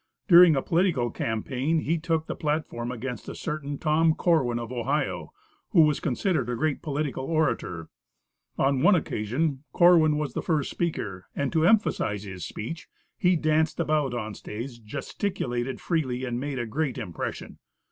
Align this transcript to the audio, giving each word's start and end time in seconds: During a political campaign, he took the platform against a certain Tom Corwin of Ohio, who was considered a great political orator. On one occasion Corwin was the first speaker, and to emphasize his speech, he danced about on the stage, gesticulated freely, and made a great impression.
During 0.27 0.55
a 0.55 0.63
political 0.63 1.11
campaign, 1.11 1.81
he 1.81 1.99
took 1.99 2.25
the 2.25 2.35
platform 2.35 2.91
against 2.91 3.29
a 3.29 3.35
certain 3.35 3.77
Tom 3.77 4.15
Corwin 4.15 4.57
of 4.57 4.71
Ohio, 4.71 5.31
who 5.73 5.81
was 5.81 5.99
considered 5.99 6.49
a 6.49 6.55
great 6.55 6.81
political 6.81 7.25
orator. 7.25 7.87
On 8.57 8.81
one 8.81 8.95
occasion 8.95 9.63
Corwin 9.73 10.17
was 10.17 10.33
the 10.33 10.41
first 10.41 10.71
speaker, 10.71 11.27
and 11.35 11.53
to 11.53 11.67
emphasize 11.67 12.23
his 12.23 12.43
speech, 12.43 12.87
he 13.19 13.35
danced 13.35 13.79
about 13.79 14.15
on 14.15 14.31
the 14.31 14.37
stage, 14.39 14.83
gesticulated 14.83 15.79
freely, 15.79 16.25
and 16.25 16.39
made 16.39 16.57
a 16.57 16.65
great 16.65 16.97
impression. 16.97 17.59